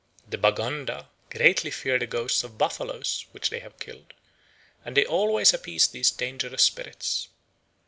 The 0.27 0.39
Baganda 0.39 1.09
greatly 1.29 1.69
fear 1.69 1.99
the 1.99 2.07
ghosts 2.07 2.43
of 2.43 2.57
buffaloes 2.57 3.27
which 3.33 3.51
they 3.51 3.59
have 3.59 3.77
killed, 3.77 4.15
and 4.83 4.97
they 4.97 5.05
always 5.05 5.53
appease 5.53 5.85
these 5.87 6.09
dangerous 6.09 6.63
spirits. 6.63 7.27